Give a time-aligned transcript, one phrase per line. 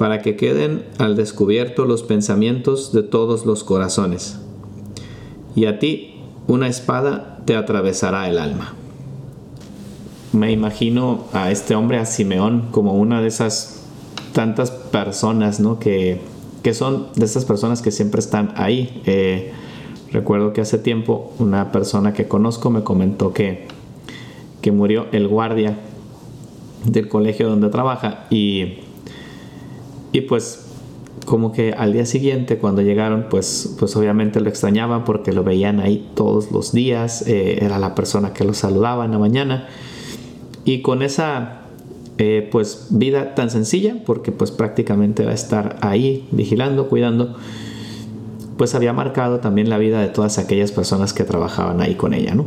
[0.00, 4.40] para que queden al descubierto los pensamientos de todos los corazones.
[5.54, 8.72] Y a ti una espada te atravesará el alma.
[10.32, 13.84] Me imagino a este hombre, a Simeón, como una de esas
[14.32, 15.78] tantas personas, ¿no?
[15.78, 16.18] Que,
[16.62, 19.02] que son de esas personas que siempre están ahí.
[19.04, 19.52] Eh,
[20.12, 23.68] recuerdo que hace tiempo una persona que conozco me comentó que,
[24.62, 25.76] que murió el guardia
[26.86, 28.88] del colegio donde trabaja y
[30.12, 30.66] y pues
[31.26, 35.80] como que al día siguiente cuando llegaron pues, pues obviamente lo extrañaban porque lo veían
[35.80, 39.68] ahí todos los días, eh, era la persona que lo saludaba en la mañana
[40.64, 41.60] y con esa
[42.18, 47.34] eh, pues vida tan sencilla porque pues prácticamente va a estar ahí vigilando, cuidando,
[48.58, 52.34] pues había marcado también la vida de todas aquellas personas que trabajaban ahí con ella,
[52.34, 52.44] ¿no?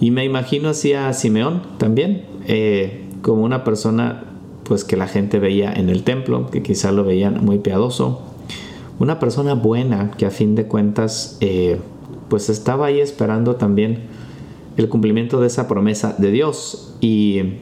[0.00, 4.24] Y me imagino así a Simeón también, eh, como una persona
[4.68, 8.20] pues que la gente veía en el templo, que quizá lo veían muy piadoso.
[8.98, 11.80] Una persona buena que a fin de cuentas eh,
[12.28, 14.00] pues estaba ahí esperando también
[14.76, 17.54] el cumplimiento de esa promesa de Dios y,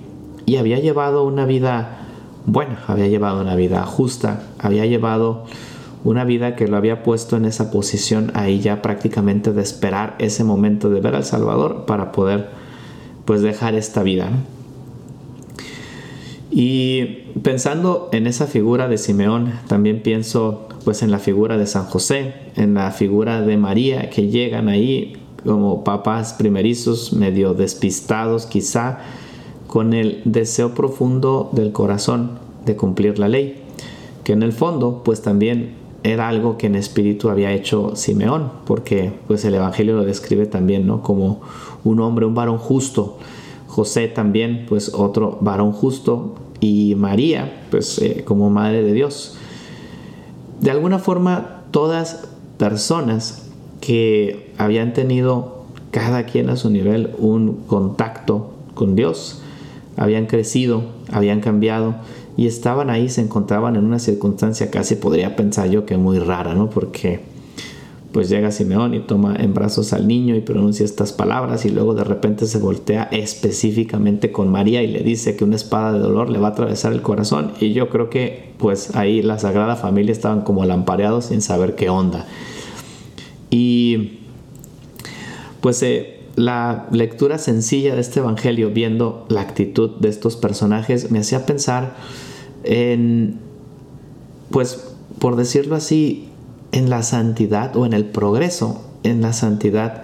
[0.44, 2.06] y había llevado una vida
[2.44, 5.44] buena, había llevado una vida justa, había llevado
[6.04, 10.44] una vida que lo había puesto en esa posición ahí ya prácticamente de esperar ese
[10.44, 12.48] momento de ver al Salvador para poder
[13.24, 14.28] pues dejar esta vida.
[16.50, 17.04] Y
[17.42, 22.34] pensando en esa figura de Simeón, también pienso pues en la figura de San José,
[22.54, 28.98] en la figura de María, que llegan ahí como papás primerizos, medio despistados quizá,
[29.66, 33.62] con el deseo profundo del corazón de cumplir la ley,
[34.24, 39.12] que en el fondo pues también era algo que en espíritu había hecho Simeón, porque
[39.26, 41.02] pues el Evangelio lo describe también, ¿no?
[41.02, 41.40] Como
[41.84, 43.18] un hombre, un varón justo.
[43.76, 49.36] José también, pues otro varón justo, y María, pues eh, como Madre de Dios.
[50.62, 52.26] De alguna forma, todas
[52.56, 53.50] personas
[53.82, 59.42] que habían tenido cada quien a su nivel un contacto con Dios,
[59.98, 61.96] habían crecido, habían cambiado
[62.34, 66.54] y estaban ahí, se encontraban en una circunstancia casi podría pensar yo que muy rara,
[66.54, 66.70] ¿no?
[66.70, 67.20] Porque
[68.16, 71.92] pues llega Simeón y toma en brazos al niño y pronuncia estas palabras y luego
[71.92, 76.30] de repente se voltea específicamente con María y le dice que una espada de dolor
[76.30, 80.12] le va a atravesar el corazón y yo creo que pues ahí la Sagrada Familia
[80.12, 82.26] estaban como lampareados sin saber qué onda.
[83.50, 84.20] Y
[85.60, 91.18] pues eh, la lectura sencilla de este Evangelio viendo la actitud de estos personajes me
[91.18, 91.96] hacía pensar
[92.64, 93.40] en
[94.50, 96.30] pues por decirlo así
[96.72, 100.02] en la santidad o en el progreso en la santidad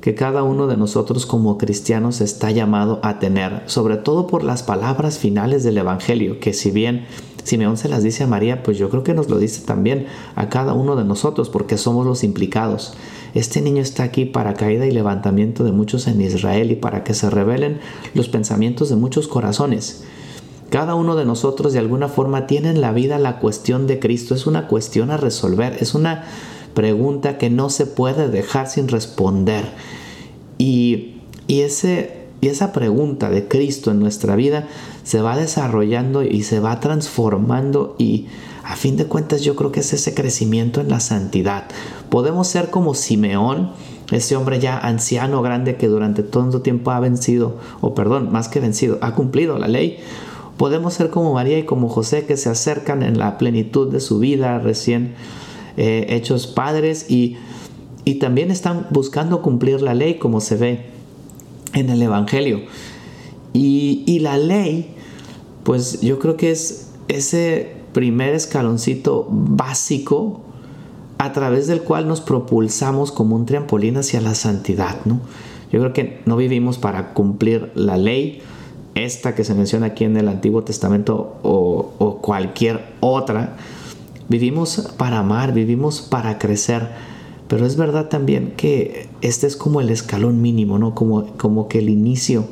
[0.00, 4.62] que cada uno de nosotros como cristianos está llamado a tener, sobre todo por las
[4.62, 7.06] palabras finales del Evangelio, que si bien
[7.42, 10.06] Simeón se las dice a María, pues yo creo que nos lo dice también
[10.36, 12.94] a cada uno de nosotros, porque somos los implicados.
[13.34, 17.14] Este niño está aquí para caída y levantamiento de muchos en Israel y para que
[17.14, 17.80] se revelen
[18.14, 20.04] los pensamientos de muchos corazones.
[20.70, 24.34] Cada uno de nosotros de alguna forma tiene en la vida la cuestión de Cristo.
[24.34, 25.76] Es una cuestión a resolver.
[25.80, 26.24] Es una
[26.74, 29.64] pregunta que no se puede dejar sin responder.
[30.58, 34.68] Y, ese y esa pregunta de Cristo en nuestra vida
[35.04, 38.26] se va desarrollando y se va transformando y
[38.62, 41.64] a fin de cuentas yo creo que es ese crecimiento en la santidad.
[42.10, 43.70] Podemos ser como Simeón,
[44.10, 48.60] ese hombre ya anciano, grande, que durante todo tiempo ha vencido, o perdón, más que
[48.60, 50.00] vencido, ha cumplido la ley.
[50.56, 54.18] Podemos ser como María y como José, que se acercan en la plenitud de su
[54.18, 55.14] vida, recién
[55.76, 57.36] eh, hechos padres, y,
[58.04, 60.86] y también están buscando cumplir la ley, como se ve
[61.74, 62.62] en el Evangelio.
[63.52, 64.94] Y, y la ley,
[65.62, 70.42] pues yo creo que es ese primer escaloncito básico
[71.18, 75.20] a través del cual nos propulsamos como un trampolín hacia la santidad, ¿no?
[75.72, 78.42] Yo creo que no vivimos para cumplir la ley,
[78.96, 83.56] esta que se menciona aquí en el Antiguo Testamento o, cualquier otra.
[84.28, 86.88] Vivimos para amar, vivimos para crecer.
[87.46, 90.96] Pero es verdad también que este es como el escalón mínimo, ¿no?
[90.96, 92.46] Como, como que el inicio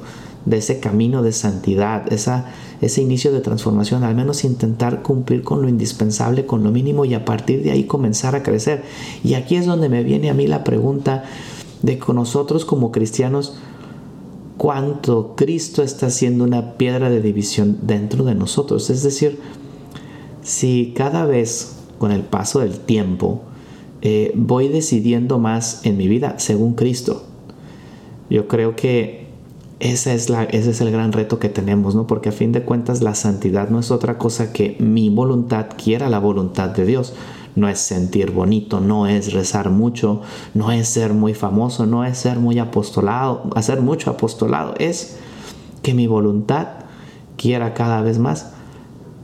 [0.45, 5.63] de ese camino de santidad, esa, ese inicio de transformación, al menos intentar cumplir con
[5.63, 8.85] lo indispensable, con lo mínimo y a partir de ahí comenzar a crecer.
[9.25, 11.25] Y aquí es donde me viene a mí la pregunta
[11.83, 13.57] de que nosotros como cristianos,
[14.57, 18.91] ¿cuánto Cristo está siendo una piedra de división dentro de nosotros?
[18.91, 19.41] Es decir,
[20.43, 23.43] si cada vez con el paso del tiempo
[24.03, 27.25] eh, voy decidiendo más en mi vida según Cristo,
[28.31, 29.25] yo creo que
[29.81, 32.07] esa es la, ese es el gran reto que tenemos, ¿no?
[32.07, 36.09] Porque a fin de cuentas la santidad no es otra cosa que mi voluntad quiera
[36.09, 37.15] la voluntad de Dios.
[37.57, 40.23] No es sentir bonito, no es rezar mucho,
[40.55, 44.75] no es ser muy famoso, no es ser muy apostolado, hacer mucho apostolado.
[44.79, 45.19] Es
[45.83, 46.69] que mi voluntad
[47.37, 48.53] quiera cada vez más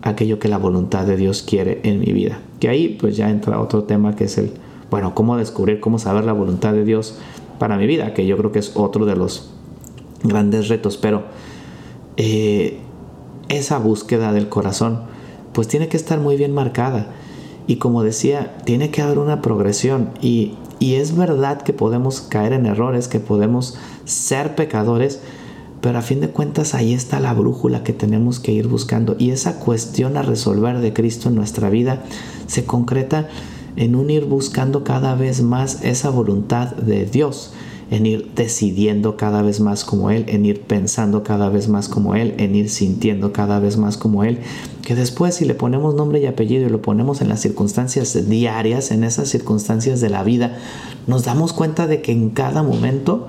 [0.03, 2.41] aquello que la voluntad de Dios quiere en mi vida.
[2.61, 4.53] Que ahí pues ya entra otro tema que es el,
[4.91, 7.19] bueno, cómo descubrir, cómo saber la voluntad de Dios
[7.59, 9.50] para mi vida, que yo creo que es otro de los
[10.23, 11.25] grandes retos, pero
[12.17, 12.79] eh,
[13.49, 15.03] esa búsqueda del corazón
[15.53, 17.09] pues tiene que estar muy bien marcada
[17.71, 20.11] y como decía, tiene que haber una progresión.
[20.21, 25.21] Y, y es verdad que podemos caer en errores, que podemos ser pecadores,
[25.81, 29.15] pero a fin de cuentas ahí está la brújula que tenemos que ir buscando.
[29.21, 32.03] Y esa cuestión a resolver de Cristo en nuestra vida
[32.49, 33.29] se concreta
[33.77, 37.53] en un ir buscando cada vez más esa voluntad de Dios
[37.91, 42.15] en ir decidiendo cada vez más como Él, en ir pensando cada vez más como
[42.15, 44.39] Él, en ir sintiendo cada vez más como Él,
[44.83, 48.93] que después si le ponemos nombre y apellido y lo ponemos en las circunstancias diarias,
[48.93, 50.57] en esas circunstancias de la vida,
[51.09, 53.27] nos damos cuenta de que en cada momento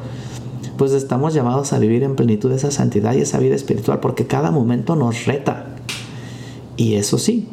[0.77, 4.49] pues estamos llamados a vivir en plenitud esa santidad y esa vida espiritual, porque cada
[4.49, 5.75] momento nos reta.
[6.75, 7.47] Y eso sí,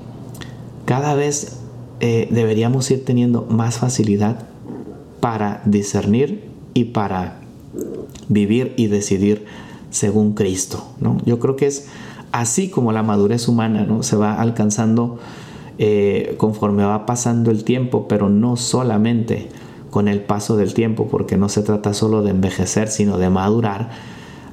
[0.87, 1.59] cada vez
[2.01, 4.47] eh, deberíamos ir teniendo más facilidad
[5.21, 6.48] para discernir
[6.79, 7.41] y para
[8.29, 9.45] vivir y decidir
[9.91, 10.85] según Cristo.
[11.01, 11.19] ¿no?
[11.25, 11.89] Yo creo que es
[12.31, 14.05] así como la madurez humana ¿no?
[14.05, 15.19] se va alcanzando
[15.79, 19.49] eh, conforme va pasando el tiempo, pero no solamente
[19.91, 23.91] con el paso del tiempo, porque no se trata solo de envejecer, sino de madurar.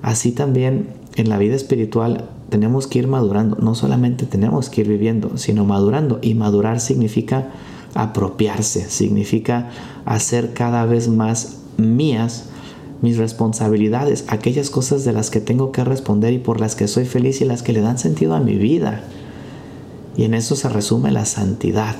[0.02, 4.88] Así también en la vida espiritual tenemos que ir madurando, no solamente tenemos que ir
[4.88, 6.20] viviendo, sino madurando.
[6.22, 7.52] Y madurar significa
[7.94, 9.70] apropiarse, significa
[10.06, 12.46] hacer cada vez más mías
[13.02, 17.06] mis responsabilidades, aquellas cosas de las que tengo que responder y por las que soy
[17.06, 19.04] feliz y las que le dan sentido a mi vida.
[20.18, 21.96] Y en eso se resume la santidad,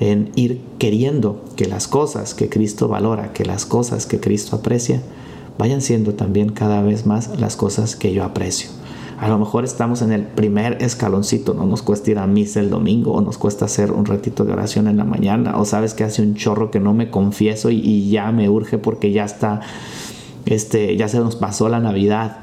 [0.00, 5.00] en ir queriendo que las cosas que Cristo valora, que las cosas que Cristo aprecia,
[5.58, 8.70] vayan siendo también cada vez más las cosas que yo aprecio.
[9.22, 12.70] A lo mejor estamos en el primer escaloncito, no nos cuesta ir a misa el
[12.70, 16.02] domingo, o nos cuesta hacer un ratito de oración en la mañana, o sabes que
[16.02, 19.60] hace un chorro que no me confieso y, ya me urge porque ya está,
[20.44, 22.38] este, ya se nos pasó la Navidad.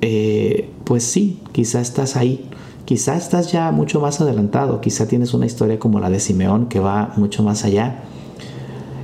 [0.00, 2.50] Eh, pues sí, quizá estás ahí,
[2.84, 6.80] quizá estás ya mucho más adelantado, quizá tienes una historia como la de Simeón que
[6.80, 8.00] va mucho más allá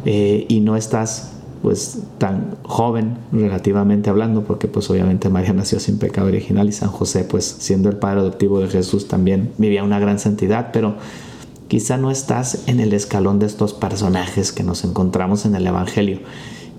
[0.05, 1.31] eh, y no estás
[1.63, 6.91] pues tan joven relativamente hablando, porque pues obviamente María nació sin pecado original y San
[6.91, 10.97] José pues siendo el padre adoptivo de Jesús también vivía una gran santidad, pero
[11.69, 16.19] quizá no estás en el escalón de estos personajes que nos encontramos en el Evangelio,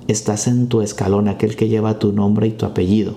[0.10, 3.16] estás en tu escalón, aquel que lleva tu nombre y tu apellido.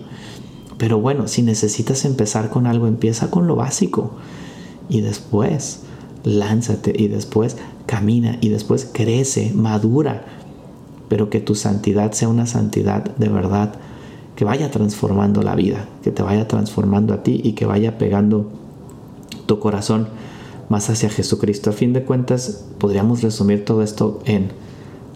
[0.79, 4.13] Pero bueno, si necesitas empezar con algo, empieza con lo básico.
[4.89, 5.81] Y después
[6.23, 7.57] lánzate y después
[7.87, 10.36] camina y después crece, madura
[11.09, 13.75] pero que tu santidad sea una santidad de verdad
[14.35, 18.51] que vaya transformando la vida, que te vaya transformando a ti y que vaya pegando
[19.47, 20.09] tu corazón
[20.69, 21.71] más hacia Jesucristo.
[21.71, 24.51] A fin de cuentas, podríamos resumir todo esto en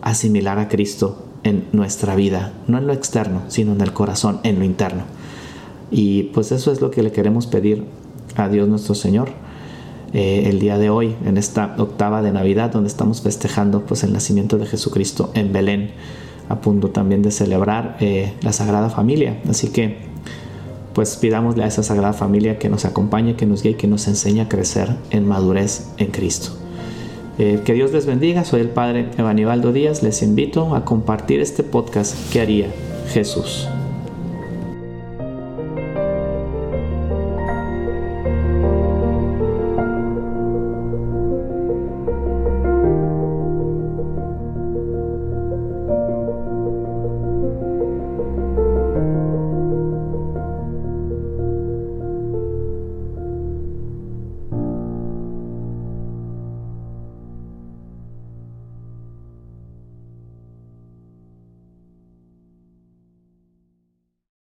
[0.00, 4.58] asimilar a Cristo en nuestra vida, no en lo externo, sino en el corazón, en
[4.58, 5.02] lo interno.
[5.90, 7.84] Y pues eso es lo que le queremos pedir
[8.36, 9.28] a Dios nuestro Señor
[10.12, 14.12] eh, el día de hoy, en esta octava de Navidad, donde estamos festejando pues el
[14.12, 15.92] nacimiento de Jesucristo en Belén,
[16.48, 19.40] a punto también de celebrar eh, la Sagrada Familia.
[19.48, 20.10] Así que
[20.94, 24.40] pues pidámosle a esa Sagrada Familia que nos acompañe, que nos guíe, que nos enseñe
[24.40, 26.50] a crecer en madurez en Cristo.
[27.38, 31.62] Eh, que Dios les bendiga, soy el Padre Evanibaldo Díaz, les invito a compartir este
[31.62, 32.66] podcast que haría
[33.08, 33.68] Jesús.